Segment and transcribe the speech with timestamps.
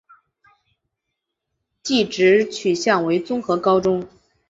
[1.83, 4.07] 技职取向为综合高中。